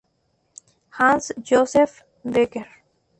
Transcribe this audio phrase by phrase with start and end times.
[0.97, 2.65] Hans-Josef Becker.